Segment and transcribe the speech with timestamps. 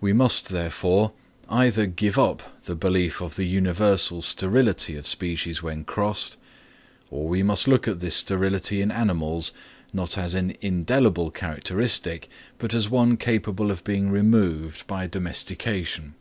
[0.00, 1.12] We must, therefore,
[1.48, 6.36] either give up the belief of the universal sterility of species when crossed;
[7.10, 9.50] or we must look at this sterility in animals,
[9.92, 16.14] not as an indelible characteristic, but as one capable of being removed by domestication.